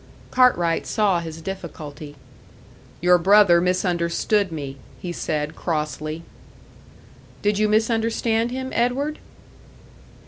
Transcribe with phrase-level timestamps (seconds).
[0.31, 2.15] Cartwright saw his difficulty.
[3.01, 6.23] "Your brother misunderstood me," he said, crossly.
[7.43, 9.19] "Did you misunderstand him, Edward?"